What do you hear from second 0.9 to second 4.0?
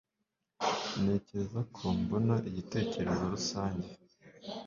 ntekereza ko mbona igitekerezo rusange